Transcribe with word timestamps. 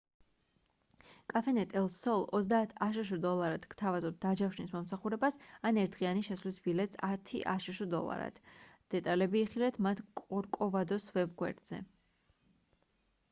cafenet 1.31 1.73
el 1.81 1.87
sol 1.95 2.23
30 2.45 2.71
აშშ 2.85 3.09
დოლარად 3.25 3.65
გთავაზობთ 3.73 4.15
დაჯავშნის 4.23 4.71
მომსახურებას 4.77 5.37
ან 5.71 5.77
ერთდღიანი 5.81 6.25
შესვლის 6.29 6.57
ბილეთს 6.69 6.99
10 7.03 7.45
აშშ 7.53 7.83
დოლარად 7.93 8.39
დეტალები 8.95 9.43
იხილეთ 9.43 9.79
მათ 9.89 10.03
კორკოვადოს 10.23 11.05
ვებ 11.19 11.37
გვერდზე 11.43 11.83